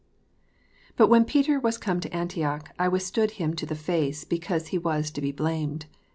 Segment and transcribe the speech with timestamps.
[0.97, 4.79] "But when Peter ivas come to Antioch, I withstood him to the face, because he
[4.79, 5.85] was to be blamed.